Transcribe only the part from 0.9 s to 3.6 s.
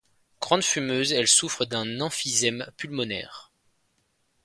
elle souffre d'un emphysème pulmonaire.